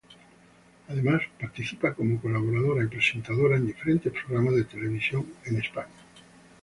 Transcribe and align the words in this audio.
Además 0.87 1.21
participa 1.39 1.93
como 1.93 2.19
colaboradora 2.19 2.83
y 2.83 2.87
presentadora 2.87 3.57
en 3.57 3.67
diferentes 3.67 4.11
programas 4.11 4.55
de 4.55 4.63
televisión 4.63 5.23
en 5.45 5.57
España. 5.57 5.91